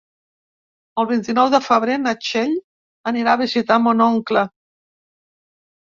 [1.03, 2.57] El vint-i-nou de febrer na Txell
[3.15, 4.49] anirà a visitar mon oncle.